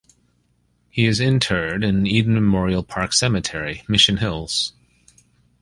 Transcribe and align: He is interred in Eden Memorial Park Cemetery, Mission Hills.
He 0.89 1.05
is 1.05 1.19
interred 1.19 1.83
in 1.83 2.07
Eden 2.07 2.33
Memorial 2.33 2.81
Park 2.81 3.13
Cemetery, 3.13 3.83
Mission 3.87 4.17
Hills. 4.17 4.73